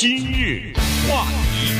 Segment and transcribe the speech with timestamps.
[0.00, 0.72] 今日
[1.10, 1.74] 话题，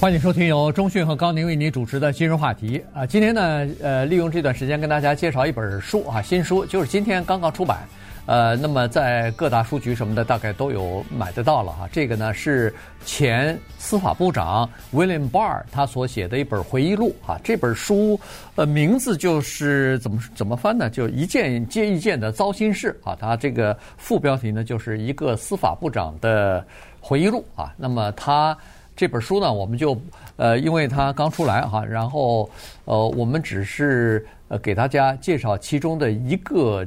[0.00, 3.04] 欢迎收听由中讯和高宁为您主持的今日话题啊。
[3.04, 7.86] 今天呢，呃，利用这段时间跟大家介绍一本书啊，新书就是今天刚刚出版。
[8.26, 11.88] 呃，那么在各大书局什么的，大概都有买得到了哈。
[11.92, 12.74] 这个呢是
[13.04, 17.38] 前司法部长 William Barr 他所写的一本回忆录啊。
[17.44, 18.18] 这本书
[18.56, 20.90] 呃名字就是怎么怎么翻呢？
[20.90, 23.16] 就一件接一件的糟心事啊。
[23.20, 26.66] 它这个副标题呢就是一个司法部长的
[27.00, 27.72] 回忆录啊。
[27.76, 28.58] 那么他
[28.96, 29.96] 这本书呢，我们就
[30.34, 32.50] 呃因为它刚出来哈，然后
[32.86, 36.84] 呃我们只是呃给大家介绍其中的一个。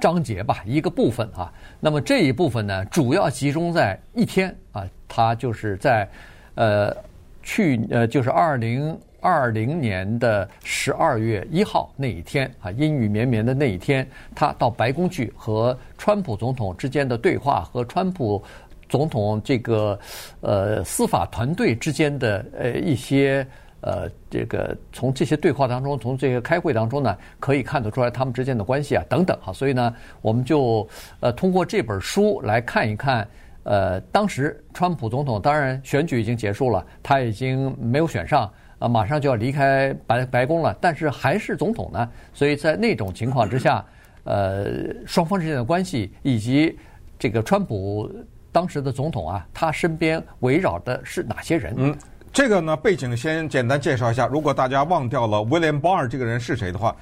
[0.00, 1.52] 章节吧，一个部分啊。
[1.78, 6.08] 那么这一部分呢，主要集中在一天啊，它就是在
[6.54, 6.96] 呃
[7.42, 18.42] 去呃就是二零二零年的十二月一号那一天啊，阴雨绵绵的那一天，他到白宫去和川普总统之间的对话，和川普
[18.88, 19.98] 总统这个
[20.40, 23.46] 呃司法团队之间的呃一些。
[23.82, 29.52] 呃，这个从这些对话当中，从这个开会当中呢，可以看得出来他们之间的关系啊，等等哈。
[29.52, 30.86] 所以呢，我们就
[31.20, 33.26] 呃通过这本书来看一看，
[33.62, 42.10] 呃，当时川普总统当然选举已经结束了，他已经没有选上啊，马上就要离开白白宫了，但是还是总统呢。
[42.34, 43.84] 所以在那种情况之下，
[44.24, 44.66] 呃，
[45.06, 46.78] 双方之间的关系以及
[47.18, 48.10] 这个川普
[48.52, 51.96] 当时的总统啊，他身边围绕的是哪些人？
[52.32, 54.26] 这个呢，背景先简单介绍一下。
[54.28, 56.94] 如果大家忘掉了 William Barr 这个人是谁的话，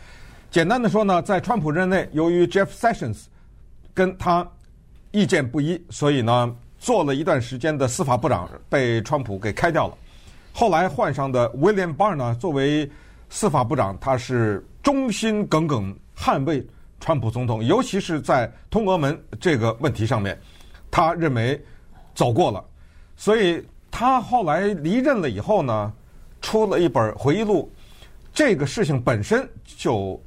[0.50, 3.24] 简单的说呢，在川普任内，由于 Jeff Sessions
[3.92, 4.46] 跟他
[5.10, 9.94] 意见不一，所以呢，做了一段时间的司法部长，被川普给开掉了。
[10.54, 12.90] 后来换上的威廉·巴尔呢，作为
[13.28, 16.66] 司法部长，他是忠心耿耿捍卫
[17.00, 20.40] 川普总统，尤其是在通俄门这个问题上面，
[20.90, 21.62] 他认为
[22.14, 22.64] 走过了，
[23.14, 23.62] 所以。
[23.90, 25.92] 他后来离任了以后呢，
[26.40, 27.70] 出了一本回忆录，
[28.32, 30.20] 这个事情本身就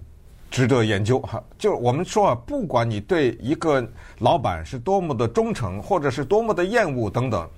[0.50, 1.42] 值得研究哈。
[1.58, 3.88] 就我们说啊，不管你对一个
[4.20, 7.50] 老板是多么的忠诚，或者是多么的厌恶等等，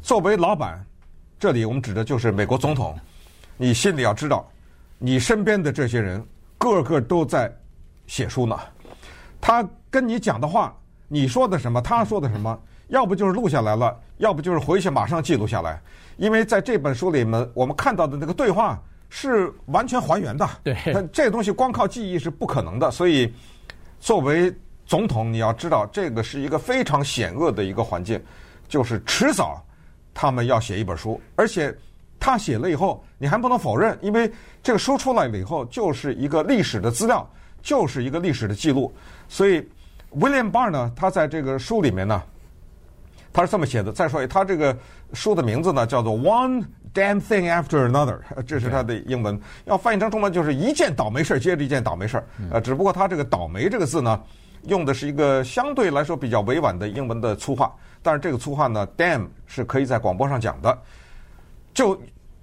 [0.00, 0.82] 作为老板，
[1.38, 2.98] 这里我们指的就是美国总统，
[3.56, 4.48] 你心里要知道，
[4.98, 6.24] 你身边的这些人
[6.56, 7.52] 个个都在
[8.06, 8.58] 写书呢。
[9.40, 10.74] 他跟你讲的话，
[11.08, 12.58] 你说的什么，他说的什么。
[12.90, 15.80] 要不就是录下来了，要不就是回去马上记录下来。
[16.16, 18.78] 因为在这本书里面，我们看到的那个对话
[19.08, 20.46] 是完全还原的。
[20.62, 20.76] 对，
[21.12, 22.90] 这东西光靠记忆是不可能的。
[22.90, 23.32] 所以，
[24.00, 24.52] 作为
[24.84, 28.20] 总统，你要知道，这个是一个非常险恶的一个环境，
[28.68, 29.64] 就是迟早
[30.12, 31.74] 他们要写一本书，而且
[32.18, 34.30] 他写了以后，你还不能否认，因为
[34.62, 37.26] 这个书出来了以后，就是一个历史的资料，
[37.62, 38.92] 就是一个历史的记录。
[39.28, 39.66] 所以
[40.10, 42.20] ，William Barr 呢，他在这个书里面呢。
[43.32, 43.92] 他是这么写的。
[43.92, 44.76] 再说，他这个
[45.12, 49.40] 书的名字呢，叫做《One Damn Thing After Another》，这是他的英文。
[49.64, 52.24] 要翻译成中文，就是一件倒霉事儿接着一件倒霉事儿。
[52.50, 54.20] 呃，只不过他这个“倒霉”这个字呢，
[54.64, 57.72] 用的是一个相对来说比较委婉的英文的粗话。
[58.02, 60.76] 但是这个粗话呢，“damn” 是可以在广播上讲的。
[61.72, 61.96] 就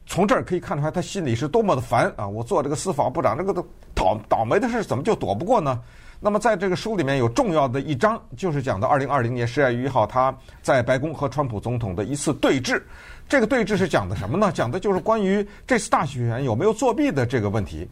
[0.06, 2.26] 从这儿可以看出来，他心里是多么的烦啊！
[2.26, 3.62] 我做这个司法部长，这个都
[3.94, 5.82] 倒倒霉的事怎么就躲不过呢？
[6.20, 12.82] 那么，在这个书里面有重要的一章，就是讲到二零二零年十二月一号，他在白宫和川普总统的一次对峙。
[13.30, 14.52] 这个对峙是讲的什么呢？
[14.52, 17.88] 讲的就是关于这次大选有没有作弊的这个问题。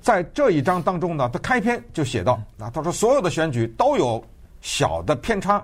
[0.00, 4.24] 在这一章当中呢，他开篇就写到：啊，他说所有的选举都有
[4.62, 5.62] 小的偏差，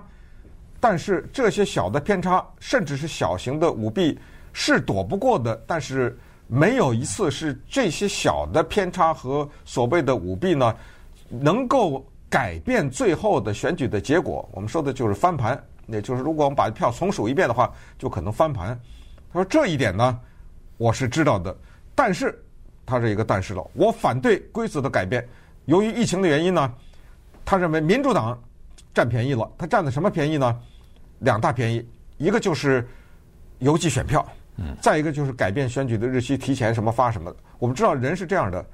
[0.79, 4.19] 但是这些小的偏差，甚至是小型的舞弊，
[4.53, 5.59] 是躲不过的。
[5.65, 6.15] 但是
[6.45, 10.75] 没有一次是这些小的偏差和所谓的舞弊呢，
[11.29, 18.77] 能够改变最后的选举的结果，我们说的就是翻盘，也就是如果我们把票重数一遍的话，就可能翻盘。
[19.31, 20.19] 他说这一点呢，
[20.77, 21.55] 我是知道的，
[21.95, 22.37] 但是
[22.85, 25.27] 他是一个但是了，我反对规则的改变。
[25.65, 26.73] 由于疫情的原因呢，
[27.45, 28.41] 他认为民主党
[28.93, 29.49] 占便宜了。
[29.57, 30.59] 他占的什么便宜呢？
[31.19, 31.87] 两大便宜，
[32.17, 32.87] 一个就是
[33.59, 34.25] 邮寄选票，
[34.81, 37.33] 再一个就是改变选举的日期，提前什么发什么。
[37.59, 38.65] 我们知道人是这样的，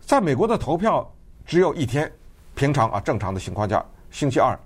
[0.00, 1.10] 在美国的投票。
[1.46, 2.10] 只有一天，
[2.56, 4.58] 平常啊，正常的情况下，星期二。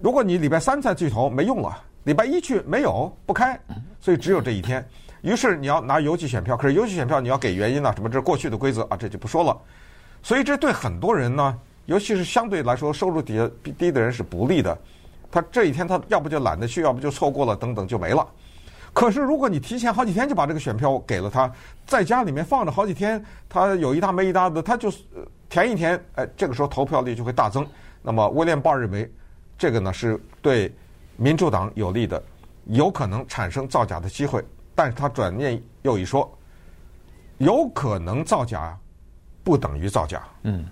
[0.00, 1.82] 如果你礼拜三再去投，没用了。
[2.04, 3.58] 礼拜一去没有，不开，
[4.00, 4.86] 所以只有这一天。
[5.22, 7.92] 于是你要拿邮寄选票，可是邮寄选票你要给原因呢？
[7.96, 8.08] 什么？
[8.08, 9.58] 这是过去的规则啊，这就不说了。
[10.22, 14.78] 所以这对很多人呢，尤其是相对来说收入底下低的人是不利的。
[15.30, 18.24] 他这一天他要不就懒得去，要不就错过了，等等就没了。
[18.92, 21.50] 可是，如果你提前好几天就把这个选票给了他，
[21.84, 24.92] 在家里面放着好几天，他有一搭没一搭的，他就
[25.54, 27.64] 前一天，哎，这个时候投票率就会大增。
[28.02, 29.08] 那么，威廉鲍认为，
[29.56, 30.74] 这个呢是对
[31.16, 32.20] 民主党有利的，
[32.64, 34.44] 有可能产生造假的机会。
[34.74, 36.28] 但是他转念又一说，
[37.38, 38.76] 有可能造假，
[39.44, 40.24] 不等于造假。
[40.42, 40.66] 嗯。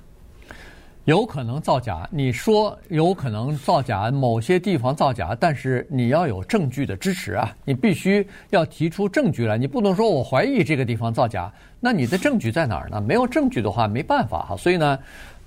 [1.04, 13.00] 有可能造假，你说有可能造假，某些地方造假，但是你要有证据的支持啊，你必须要提出证据来，你不能说我怀疑这个地方造假，那你的证据在哪儿呢？
[13.00, 14.56] 没有证据的话，没办法哈。
[14.56, 14.98] 所以呢，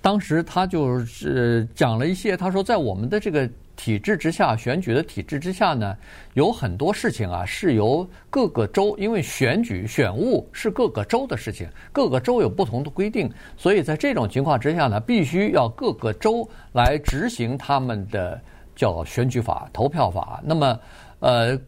[0.02, 3.50] 当时他就是讲了一些，他说在我们的这个。
[3.76, 5.96] 体制之下，选举的体制之下呢，
[6.34, 18.40] 有很多事情啊是由各个州，因为选举选务是各个州的事情，各个州有不同的规定，所以在这种情况之下呢，必须要各个州来执行他们的
[18.76, 20.42] 叫选举法、投票法。
[20.44, 20.80] 那么，
[21.20, 21.60] 呃，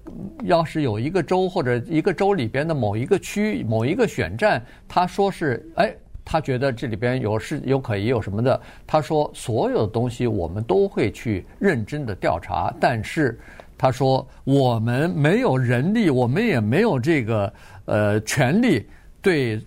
[0.43, 5.93] 要是有一个州或者一个州里边的某一个区、某一个选站，他说是哎。
[6.29, 13.39] 他觉得这里边有是有可疑有什么的，他说所有的东西我们都会去认真的调查，但是
[13.77, 17.53] 他说我们没有人力，我们也没有这个
[17.85, 18.85] 呃权力
[19.21, 19.57] 对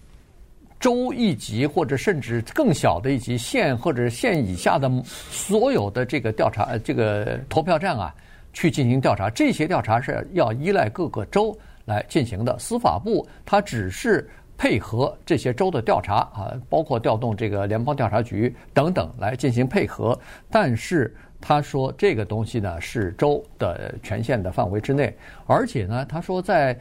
[0.79, 8.15] 州一级或者甚至更小的一级县或者县以下的所有的这个调查这个投票站啊
[8.53, 14.29] 去进行调查，这些调查是要依赖各个州来进行的，司法部它只是。
[14.61, 20.19] 配合这些州的调查啊，包括调动这个联邦调查局等等来进行配合。
[20.51, 25.17] 但是他说这个东西呢是州的权限的范围之内，
[25.47, 26.79] 而且呢他说在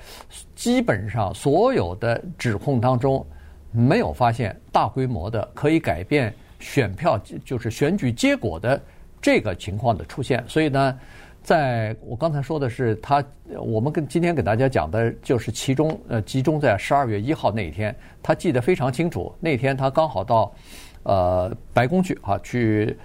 [0.56, 3.26] 基本上所有的指控当中
[3.72, 8.78] 没有发现大规模的可以改变选票就是选举结果的
[9.22, 10.44] 这个情况的出现。
[10.50, 11.00] 所以呢。
[11.42, 13.24] 在我刚才说的是他，
[13.60, 19.34] 我们跟今天给大家讲的就是其中呃集中在十二月一号那一天，他记得非常清楚。
[19.40, 20.54] 那天他刚好到
[21.04, 22.96] 呃白宫去啊，去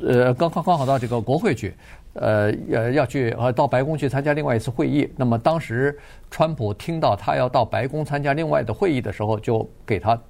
[0.00, 1.74] 呃刚刚刚好到这个国会去，
[2.12, 5.10] 呃呃要去呃到白宫去参加另外一次会议。
[5.16, 5.98] 那么当时
[6.30, 10.20] 川普听到他要到白宫参加另外的会议的时候，就给他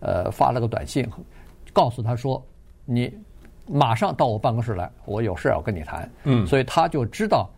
[0.00, 1.08] 呃发了个短信，
[1.72, 2.44] 告诉他说
[2.84, 3.10] 你。
[3.66, 6.10] 马上到我办公室来，我有事要跟你谈。
[6.24, 7.48] 嗯，所以他就知道，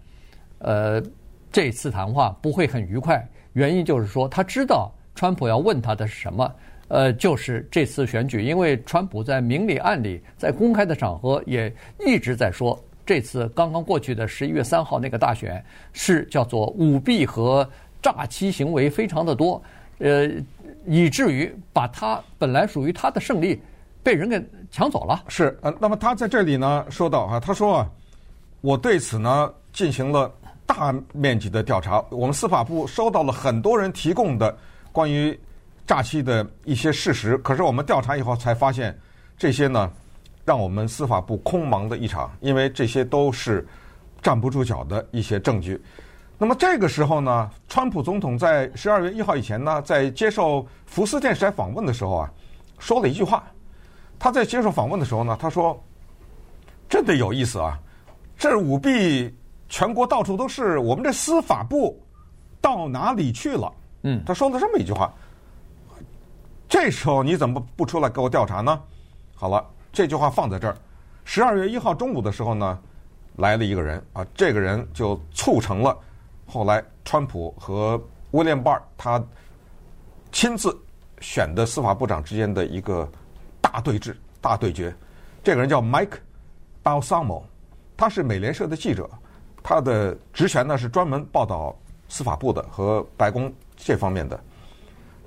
[0.59, 1.03] 呃，
[1.51, 3.27] 这次谈话不会很愉快。
[3.55, 6.55] 原因就是说，他知道川普要问他的是什么，
[6.89, 17.69] 呃，就是这次选举，因为川普在明里暗里，在公开的场合也一直在说，这次刚刚过去的十一月三号那个大选是叫做舞弊和
[18.03, 19.63] 诈欺行为非常的多，
[19.99, 20.31] 呃，
[20.87, 23.61] 以至于把他本来属于他的胜利。
[24.07, 25.25] 被人给抢走了。
[25.27, 27.91] 是，呃，那么他在这里呢说到啊，他说啊，
[28.61, 30.33] 我对此呢进行了
[30.65, 34.57] 大面积的调查，我们司法部收到了很多人提供的
[34.93, 35.37] 关于
[35.89, 38.97] 诈欺的一些事实，可是我们调查以后才发现，
[39.37, 39.91] 这些呢
[40.45, 43.67] 让我们司法部空忙的一场，因为这些都是
[44.23, 45.83] 站不住脚的一些证据。
[46.39, 52.31] 那么这个时候呢，川普总统在十二月一号以前呢，在接受福斯电视台访问的时候啊，
[52.79, 53.43] 说了一句话。
[54.19, 55.79] 他在接受访问的时候呢，他说
[56.89, 57.79] ：“真的有意思啊，
[58.39, 59.33] 这舞弊
[59.69, 62.03] 全国到处都是，我们这司法部
[62.61, 63.73] 到哪里去了？”
[64.03, 65.13] 嗯，他说了这么一句话。
[66.69, 68.81] 这时候你怎么不出来给我调查呢？
[69.35, 70.77] 好了，这句话放在这儿。
[71.25, 72.79] 十二月一号中午的时候呢，
[73.37, 75.97] 来了一个人啊，这个人就促成了
[76.47, 79.23] 后来川普和威廉·巴尔他
[80.33, 80.77] 亲自
[81.21, 83.09] 选的司法部长之间的一个。
[83.73, 84.95] 大对峙，大对决。
[85.43, 86.19] 这个人叫 Mike
[86.85, 87.43] Balsamo，
[87.97, 89.11] 他是美联社的记者，
[89.61, 91.77] 他的职权呢是专门报道
[92.09, 94.39] 司法部的和白宫这方面的。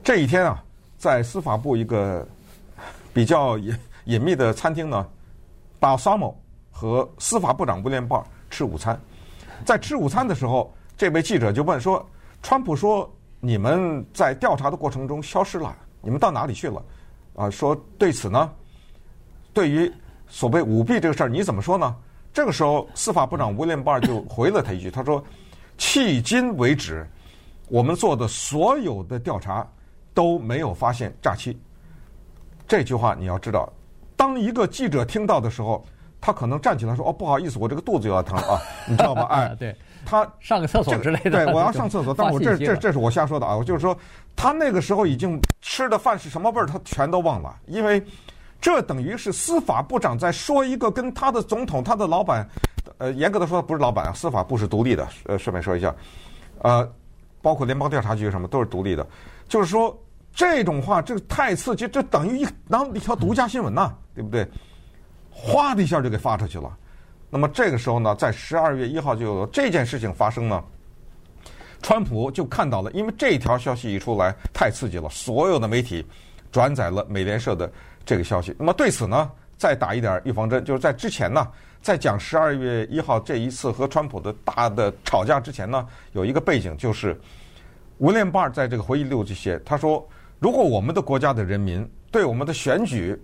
[0.02, 0.64] 这一天啊，
[0.98, 2.26] 在司法部一个
[3.14, 5.06] 比较隐隐秘的餐厅呢
[5.82, 6.34] ，Balsamo
[6.72, 8.98] 和司法部长威廉·鲍吃午餐。
[9.66, 12.08] 在吃午餐的时候，这位记者就问说
[12.42, 16.82] ：“川普说你们在调查的过程中消失了，你们到哪里去了？”
[17.40, 18.52] 啊，说对此呢，
[19.54, 19.90] 对于
[20.28, 21.96] 所谓舞弊这个事儿，你怎么说呢？
[22.34, 25.24] 这个时候，司法部长威廉·巴尔就回了他一句，他说
[25.80, 27.08] ：“迄今为止，
[27.70, 29.66] 我们做的所有的调查
[30.14, 31.58] 都没有发现诈欺。”
[32.68, 33.72] 这句话你要知道，
[34.18, 35.84] 当一个记者听到的时候，
[36.22, 39.76] 他可能站起来说：“哦，不好意思，我这个肚子有点疼啊，你知道吧？” 哎，对，
[40.06, 41.32] 他上个厕所之类的。
[41.32, 43.98] 对，我要上厕所，但我这这这是我瞎说的啊，我就是说。
[44.36, 48.02] 他那个时候已经吃的饭是什么味儿，他全都忘了，因为
[48.62, 52.48] 这等于是司法部长在说一个跟他的总统、他的老板，
[53.00, 55.94] 呃，严格的说不是老板啊，司法部是独立的，呃，顺便说一下，
[56.60, 56.90] 呃，
[57.42, 59.06] 包括联邦调查局什么都是独立的，
[59.50, 59.94] 就是说
[60.34, 64.48] 这种话，这个太刺激，这等于一当一条独家新闻呐，对不对？
[65.30, 66.72] 哗的一下就给发出去了，
[67.30, 70.64] 那么这个时候呢，在十二月一号就有这件事情发生呢，
[71.82, 76.06] 川普就看到了，因为这条消息一出来太刺激了，所有的媒体
[76.52, 77.72] 转载了美联社的
[78.04, 78.56] 这个消息。
[78.58, 81.48] 那么对此呢，再打一点预防针，就是在之前呢，
[81.82, 87.20] 在讲十二月一号这一次和川普的大的吵架之前呢，有一个背景就是，
[88.00, 90.08] 威廉巴尔在这个回忆录这些，他说，
[90.40, 93.16] 如果我们的国家的人民对我们的选举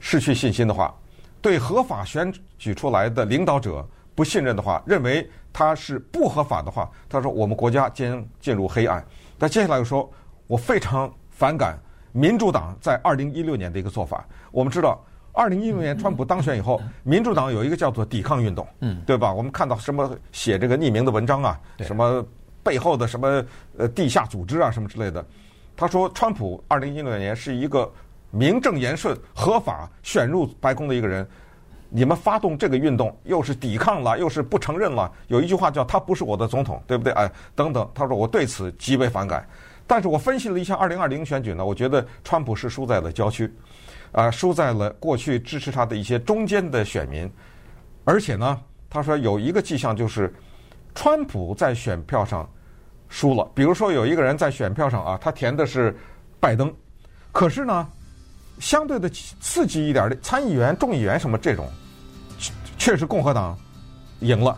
[0.00, 0.94] 失去信心的话，
[1.42, 9.04] 对合法选举出来的领导者不信任的话，认为他是不合法的话，他说我们国家将进入黑暗。
[9.36, 10.08] 但接下来又说，
[10.46, 11.76] 我非常反感
[12.12, 14.24] 民主党在二零一六年的一个做法。
[14.52, 19.32] 我们知道，二零一六年川普当选以后，民主党有一个叫做抵抗运动，嗯，对吧？
[19.34, 22.24] 我们看到什么写这个匿名的文章啊，什么
[22.62, 23.44] 背后的什么
[23.76, 25.26] 呃地下组织啊什么之类的。
[25.76, 27.92] 他说，川普二零一六年是一个。
[28.32, 31.28] 名正言顺、合法选入白宫的一个人，
[31.90, 35.12] 你们发动这个运动，又是抵抗了，又是不承认了。
[35.28, 37.12] 有一句话叫“他不是我的总统”，对不对？
[37.12, 39.46] 哎，等等，他说我对此极为反感。
[39.86, 43.52] 但是我分析了一下二零二零选举呢，我觉得川普是输在了郊区，
[44.12, 47.30] 啊、输在了过去支持他的一些中间的选民。
[48.04, 48.58] 而且呢，
[48.88, 50.32] 他说有一个迹象就是，
[50.94, 52.48] 川普在选票上
[53.10, 53.46] 输了。
[53.54, 55.94] 比如说有一个人在选票上啊，他填的是
[56.40, 56.74] 拜登，
[57.30, 57.86] 可是呢。
[58.62, 61.68] 相对的刺激一点的参议员、众议员什么这种，
[62.78, 63.58] 确实共和党
[64.20, 64.56] 赢了。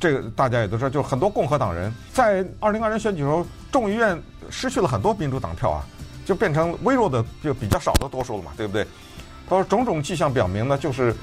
[0.00, 5.84] 这个大家也都知道，就很多共和党人在二零二零选举时候，众议院失去了很多民主党票啊，
[6.24, 8.86] 就变成微弱的，就比较少的多数了嘛，对不对？
[9.46, 11.14] 他说种种迹象表明呢，就是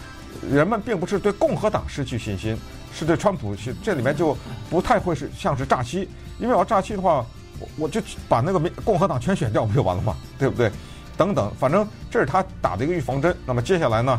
[0.51, 2.55] 人们并不是对共和党失去信心，
[2.93, 3.73] 是对川普去。
[3.83, 4.37] 这里面就
[4.69, 6.07] 不太会是像是诈欺，
[6.37, 7.25] 因为我要诈欺的话，
[7.59, 10.15] 我我就把那个民共和党全选掉不就完了吗？
[10.37, 10.71] 对不对？
[11.19, 13.35] 等等，反正这是他打的一个预防针。
[13.45, 14.17] 那么接下来呢，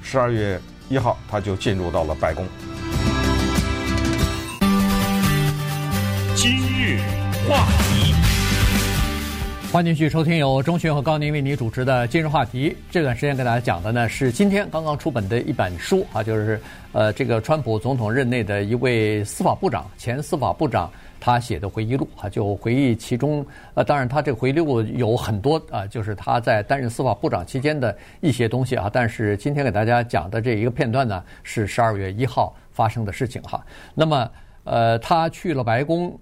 [0.00, 2.46] 十二月一号他就进入到了白宫。
[6.36, 7.00] 今日
[7.48, 8.07] 话题，
[9.70, 12.70] 欢迎继续收听由钟迅和高宁为你主持的《今日话题》。
[12.90, 16.58] 这段时间跟大家讲的呢是今天刚刚出本的一本书啊，就是
[16.92, 20.90] 呃这个川普总统任内的一位司法部长，前司法部长。
[21.20, 23.44] 他写的回忆录啊，就回忆其中，
[23.74, 28.88] 呃，当然他这个回忆录有很多啊，就是他在担任司法部长期间的一些东西啊。
[28.90, 33.60] 但是今天给大家讲的这一个片段呢，是十二月一号发生的事情哈。
[33.96, 34.30] 那么，
[34.62, 36.16] 呃，他去了白宫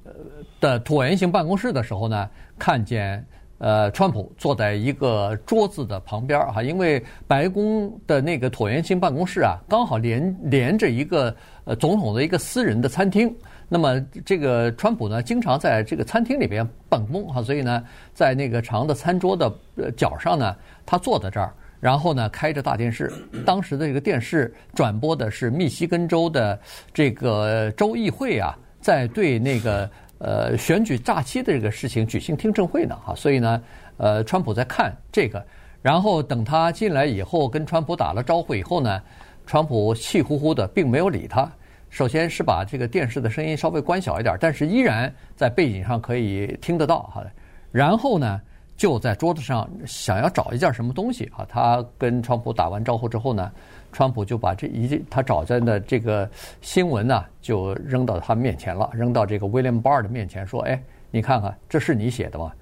[0.60, 3.22] 的椭圆形办公室的时候呢，看见
[3.58, 11.34] 呃，川普坐在一个桌子的旁边儿哈，因为白宫的那个椭圆形办公室啊，刚好连连着一个
[11.64, 13.34] 呃总统的一个私人的餐厅。
[13.68, 17.82] 那么这个川普呢，经常在这个餐厅里边办公哈，所以呢，
[18.14, 19.52] 在那个长的餐桌的
[19.96, 23.12] 角上呢，他坐在这儿，然后呢，开着大电视。
[23.44, 26.56] 当时的这个电视转播的是密西根州的
[26.94, 33.62] 这个州议会啊，在对那个呃选举诈欺的这个事情举行听证会呢哈，所以呢，
[33.96, 35.44] 呃，川普在看这个，
[35.82, 39.02] 然后等他进来以后，跟川普打了招呼以后呢，
[39.46, 41.50] 川普气呼呼的，并没有理他。
[41.88, 47.24] 首先是把这个电视的声音稍微关小一点，但是依然在背景上可以听得到哈。
[47.70, 48.40] 然后呢，
[48.76, 51.46] 就在桌子上想要找一件什么东西啊。
[51.48, 53.50] 他跟川普打完招呼之后呢，
[53.92, 56.28] 川普就把这一他找在的这个
[56.60, 62.52] 新闻呢，就扔到他面前了，扔到这个 William Barr 的面前，说：“哎，你看看，这是你写的吗？”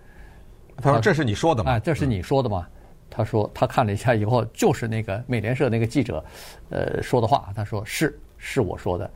[0.81, 2.67] 他说：“这是你说的吗？”哎，这是你说的吗？
[3.11, 6.25] 他说：“他看了一下以后，就是那个美联社那个记者，
[6.71, 7.51] 呃，说的话。
[7.55, 9.11] 他说是。”是我说的，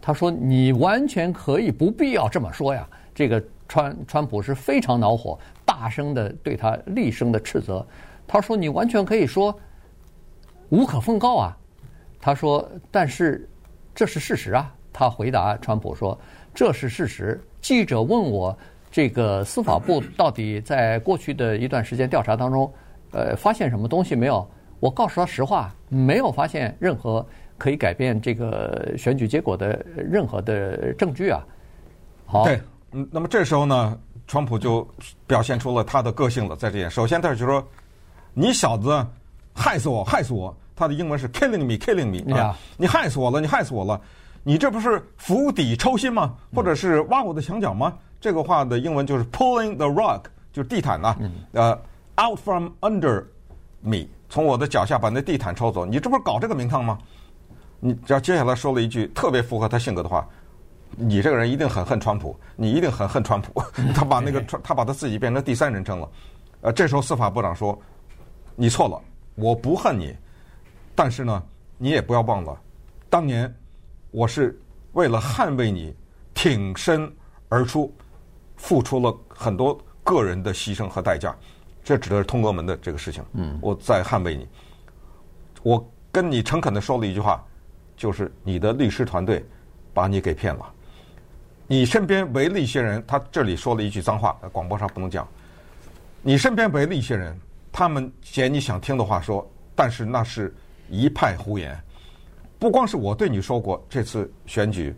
[0.00, 2.88] 他说你完全可以不必要这么说呀。
[3.12, 7.86] 这个川川普是非常恼火，大声的对他厉声的斥责。
[8.26, 9.54] 他说你完全可以说
[10.70, 11.56] 无可奉告啊。
[12.18, 13.48] 他说但是
[13.94, 14.74] 这是事实啊。
[14.92, 16.18] 他回答川普说
[16.52, 17.40] 这是事实。
[17.60, 18.56] 记者问我
[18.90, 22.72] 这个司法部到底在过去的一段时间调查当中，
[23.12, 24.48] 呃，发现什么东西没有？
[24.80, 27.24] 我告诉他实话，没有发现任何。
[27.58, 31.44] 可以改变这个选举结果的任何的证据啊！
[32.24, 32.46] 好，
[32.92, 34.86] 嗯，那么这时候呢，川普就
[35.26, 37.62] 表现出了他的个性了，在这里，首先他就说
[38.34, 39.06] ：“你小子
[39.54, 44.00] 害死我，害死我！”他的英文是 “killing me，killing me”，啊，你害死我了，你害死我了！
[44.44, 46.34] 你这不是釜底抽薪吗？
[46.54, 47.92] 或者是挖我的墙角吗？
[48.20, 51.16] 这个话的英文就是 “pulling the rug”，就是地毯呐，
[51.52, 51.78] 呃
[52.16, 53.24] ，“out from under
[53.82, 55.84] me”，从我的脚下把那地毯抽走。
[55.84, 56.98] 你这不是搞这个名堂吗？
[57.80, 60.26] 你只要接下来说了一句特别符合他性格的话，
[60.96, 63.62] 你这个人一定很恨川普，你一定很恨川普。
[63.94, 66.10] 他把那个川，他把他自己变成第三人称了。
[66.60, 67.78] 呃，这时候司法部长说
[68.56, 69.00] ：“你错了，
[69.36, 70.16] 我不恨你，
[70.94, 71.42] 但是呢，
[71.76, 72.58] 你也不要忘了，
[73.08, 73.54] 当年
[74.10, 74.60] 我是
[74.92, 75.94] 为了捍卫你
[76.34, 77.10] 挺身
[77.48, 77.94] 而出，
[78.56, 81.36] 付出了很多个人的牺牲和代价。
[81.84, 83.24] 这指的是通俄门的这个事情。
[83.34, 84.48] 嗯，我在捍卫你。
[85.62, 87.44] 我跟你诚恳的说了一句话，
[87.96, 89.44] 就是你的律师团队
[89.94, 90.74] 把你给骗了。
[91.70, 95.28] 你身边围了一些人，他这里说了一句脏话，广播上不能讲。
[96.22, 97.38] 你身边围了一些人，
[97.70, 99.46] 他们捡你想听的话说，
[99.76, 100.54] 但是那是
[100.88, 101.78] 一派胡言。
[102.58, 104.96] 不光是我对你说过，这次选举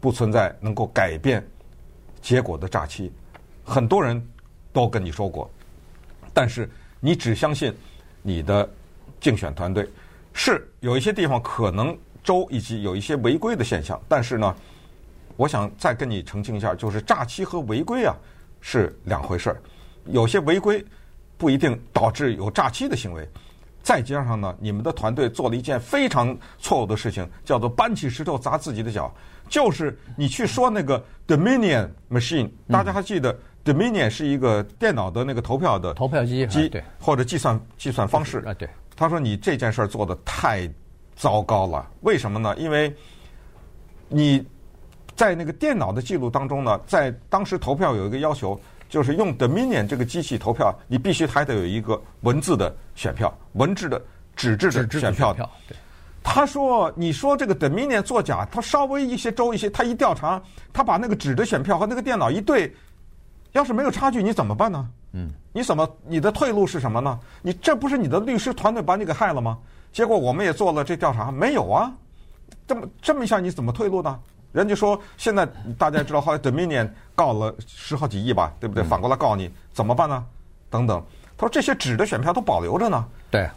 [0.00, 1.46] 不存在能够改变
[2.22, 3.12] 结果的诈欺，
[3.62, 4.26] 很多人
[4.72, 5.48] 都跟你说过。
[6.32, 6.68] 但是
[7.00, 7.70] 你只相信
[8.22, 8.66] 你的
[9.20, 9.86] 竞选团队，
[10.32, 14.56] 是有一些地方可能州以及有一些违规的现象，但是呢，
[15.38, 18.12] 我想再跟你澄清一下，就是诈欺和违规啊
[18.60, 19.62] 是两回事儿，
[20.06, 20.84] 有些违规
[21.36, 23.26] 不一定导致有诈欺的行为，
[23.84, 29.14] 再加上呢，你们的团队做了一件非常错误的事情，叫做搬起石头砸自己的脚，
[29.48, 38.68] 就是你去说那个 Dominion Machine，大家还记得？Dominion 是一个电脑的那个投票的投票机机，对，或者计算计算方式啊，对。
[38.96, 40.68] 他说你这件事儿做的太
[41.14, 42.56] 糟糕了，为什么呢？
[42.56, 42.92] 因为
[44.08, 44.44] 你
[45.18, 48.58] 在那个电脑的记录当中呢，在当时投票有一个要求，
[48.88, 54.00] 就是用 Dominion 这个机器投票，你必须还得有一个文字的选票，文字的
[54.36, 55.34] 纸质的选票。
[55.66, 55.76] 对。
[56.22, 60.40] 他说：“你说这个 Dominion 作假，他稍微一些州一些，他一调查，
[60.72, 62.72] 他把那个纸的选票和那个电脑一对。”
[63.52, 64.88] 要是没有差距，你怎么办呢？
[65.14, 67.18] 嗯，你怎么你的退路是什么呢？
[67.42, 69.58] 你这不是你的律师团队把你给害了吗？
[69.90, 71.92] 结果我们也做了这调查，没有啊。
[72.68, 74.20] 这么这么一下，你怎么退路呢？
[74.52, 78.82] 人家说现在大家知道，后来 Dominion 告了十好几亿吧，对不对？
[78.84, 80.24] 反过来告你怎么办呢？
[80.70, 81.02] 等等，
[81.36, 83.04] 他说这些纸的选票都保留着呢。
[83.30, 83.48] 对，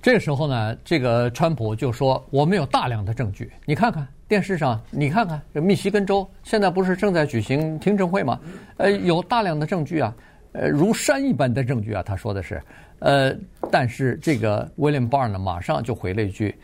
[0.00, 4.06] 这个时候呢，这个川普就说我们有大量的证据，你看看。
[4.30, 8.38] 电视上，你看看这密西根州现在不是正在举行听证会吗？
[8.76, 10.14] 呃，有大量的证据啊，
[10.52, 12.00] 呃，如山一般的证据啊。
[12.00, 12.62] 他说的是，
[13.00, 13.34] 呃，
[13.72, 16.56] 但是这个 William Barr 呢，马上就回了一句：“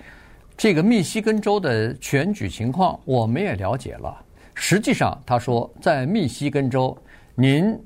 [0.56, 4.16] 这个密西根州的选举情况我们也了解了。
[4.54, 6.96] 实际上，他说在密西根州，
[7.34, 7.78] 您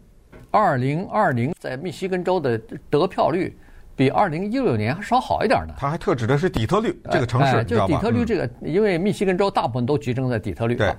[0.50, 3.56] 二零二零在密西根州的得票率。”
[3.96, 5.74] 比二零一六年还稍好一点呢。
[5.76, 10.74] 他还特指的是底特律这个城市，哎、就是底特律这个，因为密西根州大部分都集中在底特律。
[10.74, 10.94] 对，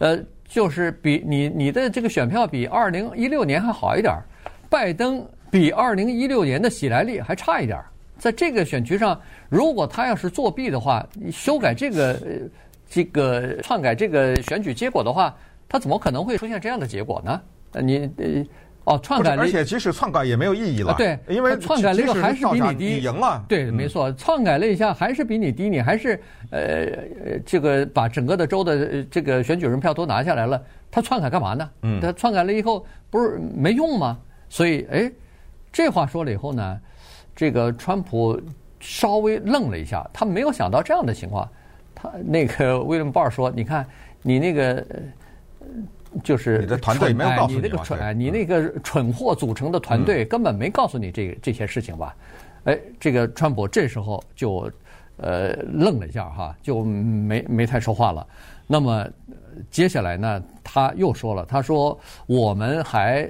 [0.00, 4.14] 呃，就是比你你的这个选票比二零一六年还好一点，
[4.68, 7.80] 拜登比二零一六年的喜来利还差一点。
[8.22, 12.20] 在这个选区上，如果他要是作弊的话，你修改这个
[12.88, 15.36] 这个篡改这个选举结果的话，
[15.68, 17.40] 他怎么可能会出现这样的结果呢？
[17.82, 18.44] 你呃。
[18.84, 20.90] 哦，篡改了，而且即使篡改也没有意义了。
[20.90, 23.44] 啊、对，因为篡改了一个还是比你低，你赢了。
[23.48, 30.60] 对，没错，篡改了一下还是比你低，你还是呃这个把整个的州的这个选举人票都拿下来了。
[30.90, 31.70] 他篡改干嘛呢？
[31.82, 34.18] 嗯，他篡改了以后不是没用吗？
[34.48, 35.12] 所以，哎，
[35.72, 36.80] 这话说了以后呢，
[37.34, 38.40] 这个川普
[38.80, 41.48] 稍微愣了一下，他没有想到这样的情况。
[41.94, 43.86] 他那个威廉鲍尔说：“你看，
[44.22, 44.86] 你那个。”
[46.22, 52.14] 就是你的团队没有告诉你，你那个蠢，你那个蠢货组成的团队根本没告诉你这这些事情吧？
[52.64, 54.70] 哎，这个川普这时候就
[55.16, 58.26] 呃愣了一下哈，就没没太说话了。
[58.66, 59.08] 那么
[59.70, 63.26] 接下来呢，他又说了，他说我们还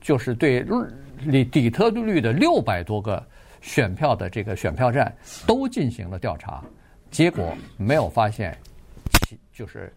[0.00, 0.66] 就是对
[1.30, 3.24] 底底特律的六百多个
[3.64, 5.12] 选票的这个选票站
[5.46, 6.62] 都进行了调查，
[7.10, 8.56] 结果没有发现，
[9.52, 9.92] 就是。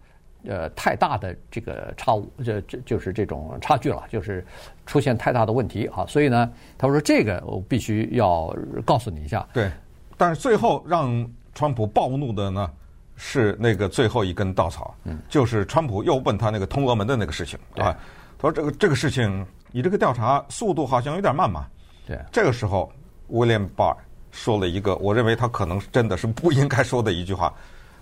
[0.48, 4.46] 呃，太大的这个差误，这这就是这种差距了，就是
[4.86, 6.06] 出现太大的问题啊。
[6.06, 9.46] 所以呢，他说这个我必须要告诉你一下。
[9.52, 9.70] 对，
[10.16, 12.72] 但是最后让川普暴怒的呢，
[13.18, 17.92] 是那个最后一根稻草，嗯，就是川普又问他那个通俄门的那个事情啊。
[18.38, 21.66] 他说这个这个事情，你这个调查速度好像有点慢嘛。
[22.06, 22.90] 对，这个时候
[23.28, 23.98] 威廉巴尔
[24.32, 27.54] 说了一个，我认为他可能真的是不应该说的一句话，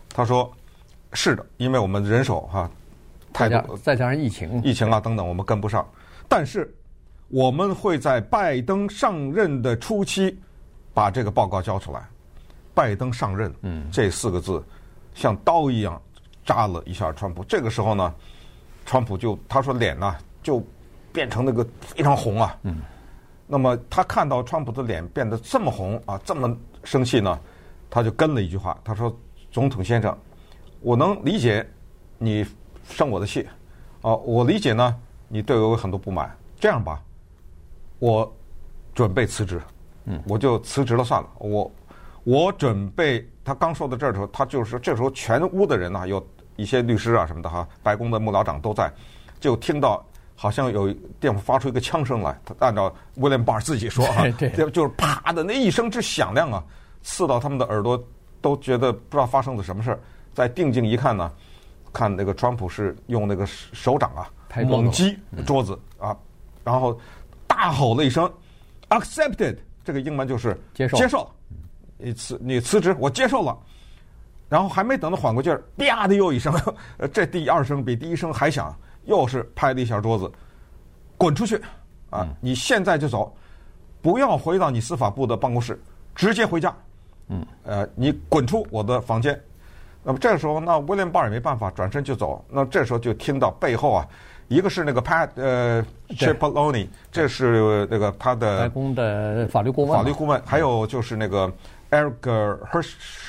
[0.10, 0.52] 他说。
[1.18, 2.70] 是的，因为我们人手哈
[3.32, 5.88] 太多，再加上疫情、疫情啊等等，我们跟不上。
[6.28, 6.76] 但是
[7.30, 10.38] 我们会在拜登上任的初期
[10.94, 12.06] 把这个报告交出来。
[12.74, 14.62] 拜登上任，嗯，这四个字
[15.14, 16.02] 像刀一样
[16.44, 17.46] 扎了一下川普。
[17.46, 18.14] 这个时候呢，
[18.86, 20.62] 川普就他说脸呢就
[21.14, 22.58] 变成那个非常红啊。
[22.64, 22.82] 嗯。
[23.48, 27.40] 那么他看到川普的脸变得这么红啊，这么生气呢，
[27.90, 29.16] 他就跟了一句话，他说
[29.52, 30.18] ：“总统先生。”
[30.82, 31.68] 我能理解
[32.18, 32.46] 你
[32.90, 33.48] 生我的气，
[34.02, 34.96] 啊，我理解呢，
[35.28, 36.36] 你对我有很多不满。
[36.60, 37.02] 这样吧，
[38.00, 38.32] 我
[38.94, 39.62] 准备辞职，
[40.06, 41.30] 嗯，我就辞职了算了。
[41.40, 41.72] 我
[42.24, 43.28] 我准备。
[43.44, 48.92] 他刚说到这儿的时候，他就是说，这时候全屋的人呢，有一些律师啊什么的哈，白宫的幕僚长都在，
[49.40, 50.04] 就听到
[50.36, 52.38] 好像有电话发出一个枪声来。
[52.46, 56.64] 他按照威廉巴尔自己说啊， 对，就是啪的那一声之响亮啊，
[57.02, 58.02] 刺到他们的耳朵，
[58.42, 60.00] 都觉得不知道发生了什么事儿。
[60.34, 61.32] 再定睛一看呢，
[61.94, 64.30] 看那个川普是用那个手掌啊
[64.66, 66.16] 猛击桌子啊，
[66.64, 67.00] 然后
[67.48, 68.30] 大吼了一声
[68.90, 71.30] “accepted”，这个英文就是接受接受。
[71.98, 73.58] 你辞你辞职，我接受了。
[74.48, 76.54] 然后还没等他缓过劲儿，啪的又一声，
[77.12, 80.32] 这第二声比第一声还响，又是拍了一下桌子，
[81.18, 81.62] 滚出去！
[82.10, 83.36] 啊，你现在就走，
[84.02, 85.80] 不要回到你司法部的办公室，
[86.14, 86.74] 直接回家。
[87.30, 89.40] 嗯，呃，你滚出我的房间。
[90.04, 92.44] 那么这个时候，那威廉巴尔也没办法，转身就走。
[92.50, 94.08] 那这时候就听到背后啊，
[94.48, 101.52] 一个是那个 Pat 呃 Cipollone，这是那个他的白宫的法律顾问，法律顾问，还有就是那个。
[101.92, 102.58] Eric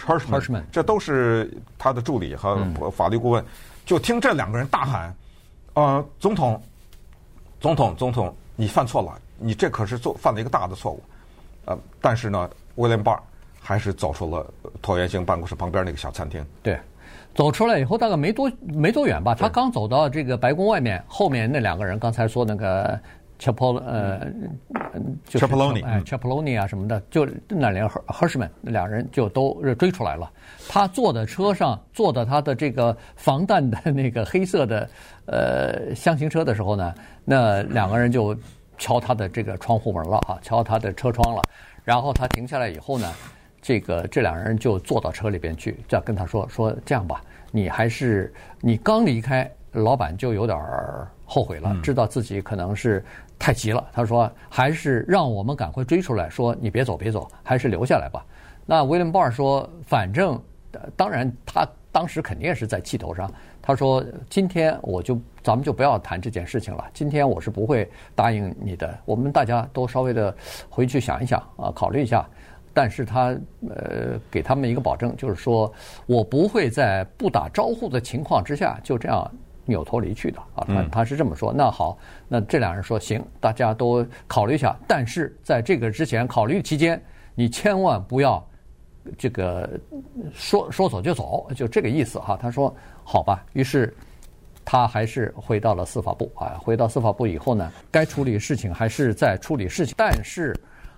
[0.07, 2.59] Hirschman，这都是他的助理和
[2.91, 3.45] 法律顾问。
[3.85, 5.15] 就听这两个人大喊
[5.77, 6.61] ：“呃，总统，
[7.61, 11.03] 总统，总统，你犯错了，你这可是做犯了一个大的错误。”
[11.67, 13.23] 呃，但是呢，威廉巴尔
[13.61, 14.47] 还是走出了
[14.83, 16.43] 椭圆形办公室旁边那个小餐厅。
[16.63, 16.81] 对，
[17.35, 22.99] 走出来以后大概没多没多远吧，他刚走到这个白宫外面，后面那两个人刚才说那个。
[23.39, 24.27] Chapol 呃，
[25.27, 30.33] 就是 Chapoloni 哎，Chapoloni 啊什么的，就那两个 Hirschman 那两人就都追出来了。
[30.69, 34.89] 他坐的车上，坐的他的这个防弹的那个黑色的
[35.27, 36.95] 呃箱型车的时候呢，
[37.27, 38.35] 那两个人就
[38.79, 41.43] 敲他的这个窗户门了啊，敲他的车窗了。
[41.85, 43.13] 然后他停下来以后呢，
[43.61, 47.21] 这个这两人就坐到车里边去，再跟他说说这样吧，
[47.53, 50.59] 你还是你刚离开，老板就有点
[51.27, 53.05] 后悔了，知道自己可能是。
[53.39, 58.25] 太急了，他说还是让我们赶快追出来，说你别走别走，还是留下来吧。
[58.65, 60.41] 那威廉鲍尔说，反正
[60.97, 63.31] 当然他当时肯定也是在气头上。
[63.63, 68.97] 他说今天我就咱们就不要谈这件事情了，今天我是不会答应你的。
[69.05, 70.35] 我们大家都稍微的
[70.69, 72.29] 回去想一想啊，考虑一下。
[72.73, 73.35] 但是他
[73.71, 75.73] 呃给他们一个保证，就是说
[76.05, 79.31] 我不会在不打招呼的情况之下就这样。
[79.67, 81.53] 扭头离去的啊，他他是这么说。
[81.53, 81.99] 那好，
[82.29, 84.75] 那这两人说行，大家都考虑一下。
[84.87, 87.03] 但是在这个之前，考虑期间，
[87.35, 88.43] 你千万不要
[89.19, 89.69] 这个
[90.33, 92.39] 说说走就走，就这个意思哈。
[92.41, 92.75] 他说
[93.05, 93.95] 好吧，于是
[94.65, 96.57] 他还是回到了司法部啊。
[96.59, 99.95] 回到司法部以后呢，该处理事情还是在处理事情。
[99.99, 100.55] 但是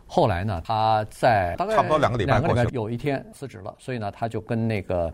[0.06, 5.12] 后来呢，他在大概差不多两个礼拜，两个礼拜有一天辞职了，所以呢，他就跟那个。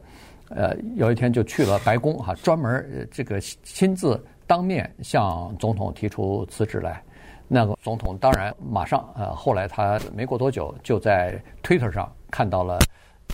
[0.55, 7.03] 呃，有一天就去了白宫哈，专门这个亲自当面向总统提出辞职来。
[7.49, 12.79] 那个总统当然马上呃，后来他没过多久就在 Twitter 上看到了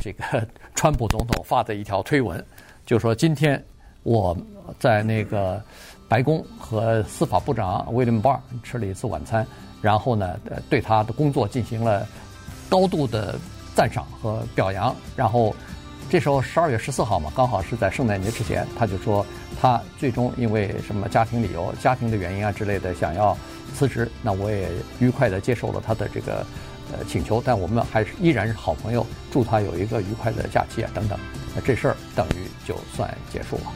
[0.03, 2.43] 这个 川普总统发的一条推文，
[2.87, 3.63] 就说今天
[4.03, 4.37] 我
[4.79, 5.63] 在那个
[6.09, 9.47] 白宫和司法部长 William Barr 吃了一次晚餐，
[9.83, 12.07] 然后呢，对他的工作进行了
[12.69, 13.39] 高度的
[13.75, 15.55] 赞赏和表扬，然后。
[16.11, 19.25] 这时候十二月十四号嘛，刚好是在圣诞节之前，他就说
[19.61, 23.39] 他最终因为什么家庭理由、家庭的原因啊之类的，想要
[23.77, 24.11] 辞职。
[24.21, 24.69] 那我也
[24.99, 26.45] 愉快地接受了他的这个
[26.91, 31.17] 呃请求，但我们还是依然是好朋友，祝他有一个愉快的假期啊等等。
[31.55, 33.73] 那这事儿等于就算结束了。